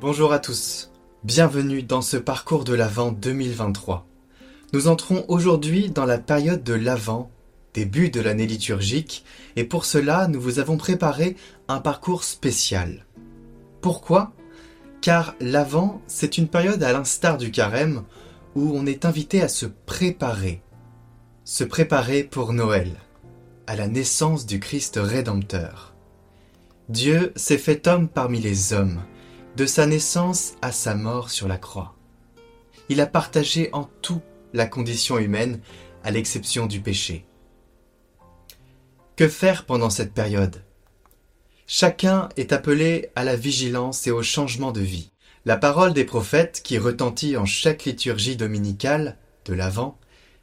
[0.00, 0.90] Bonjour à tous,
[1.24, 4.06] bienvenue dans ce parcours de l'Avent 2023.
[4.72, 7.30] Nous entrons aujourd'hui dans la période de l'Avent,
[7.74, 9.26] début de l'année liturgique,
[9.56, 11.36] et pour cela nous vous avons préparé
[11.68, 13.04] un parcours spécial.
[13.82, 14.32] Pourquoi?
[15.02, 18.04] Car l'Avent, c'est une période à l'instar du carême
[18.56, 20.62] où on est invité à se préparer.
[21.44, 22.96] Se préparer pour Noël,
[23.66, 25.94] à la naissance du Christ Rédempteur.
[26.88, 29.02] Dieu s'est fait homme parmi les hommes,
[29.56, 31.96] de sa naissance à sa mort sur la croix.
[32.88, 35.60] Il a partagé en tout la condition humaine,
[36.02, 37.26] à l'exception du péché.
[39.16, 40.64] Que faire pendant cette période?
[41.66, 45.12] Chacun est appelé à la vigilance et au changement de vie.
[45.44, 49.98] La parole des prophètes, qui retentit en chaque liturgie dominicale de l'Avent,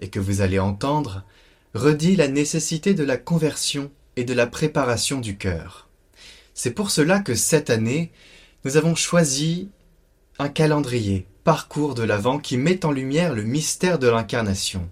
[0.00, 1.24] et que vous allez entendre,
[1.74, 5.88] redit la nécessité de la conversion et de la préparation du cœur.
[6.54, 8.12] C'est pour cela que cette année,
[8.64, 9.70] nous avons choisi
[10.38, 14.88] un calendrier, parcours de l'Avent, qui met en lumière le mystère de l'incarnation.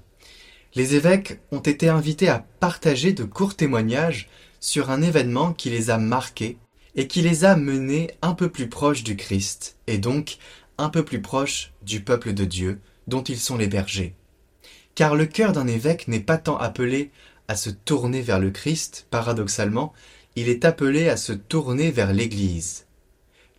[0.75, 5.91] Les évêques ont été invités à partager de courts témoignages sur un événement qui les
[5.91, 6.59] a marqués
[6.97, 10.39] et qui les a menés un peu plus proches du Christ, et donc
[10.77, 14.15] un peu plus proches du peuple de Dieu dont ils sont les bergers.
[14.97, 17.13] Car le cœur d'un évêque n'est pas tant appelé
[17.47, 19.93] à se tourner vers le Christ, paradoxalement,
[20.35, 22.87] il est appelé à se tourner vers l'Église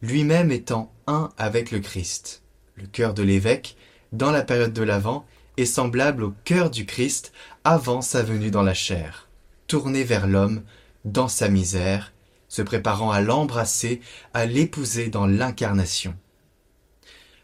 [0.01, 2.41] lui-même étant un avec le Christ.
[2.75, 3.75] Le cœur de l'évêque,
[4.11, 5.25] dans la période de l'Avent,
[5.57, 7.31] est semblable au cœur du Christ
[7.63, 9.29] avant sa venue dans la chair,
[9.67, 10.63] tourné vers l'homme
[11.05, 12.13] dans sa misère,
[12.47, 14.01] se préparant à l'embrasser,
[14.33, 16.15] à l'épouser dans l'incarnation.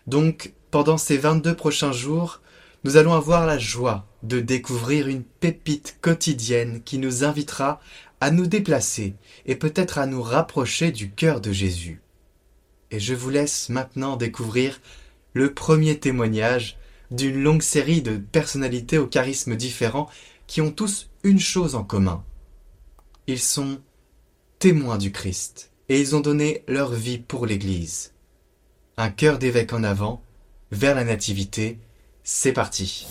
[0.07, 2.41] Donc, pendant ces 22 prochains jours,
[2.83, 7.79] nous allons avoir la joie de découvrir une pépite quotidienne qui nous invitera
[8.19, 12.01] à nous déplacer et peut-être à nous rapprocher du cœur de Jésus
[12.91, 14.79] et je vous laisse maintenant découvrir
[15.33, 16.77] le premier témoignage
[17.11, 20.09] d'une longue série de personnalités au charisme différents
[20.45, 22.23] qui ont tous une chose en commun.
[23.27, 23.79] Ils sont
[24.59, 28.13] témoins du Christ et ils ont donné leur vie pour l'Église.
[28.97, 30.21] Un cœur d'évêque en avant,
[30.71, 31.79] vers la Nativité,
[32.23, 33.07] c'est parti.